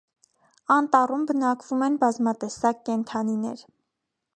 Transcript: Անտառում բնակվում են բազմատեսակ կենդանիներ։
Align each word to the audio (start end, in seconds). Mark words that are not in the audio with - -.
Անտառում 0.75 1.27
բնակվում 1.33 1.85
են 1.89 2.01
բազմատեսակ 2.05 2.85
կենդանիներ։ 2.91 3.67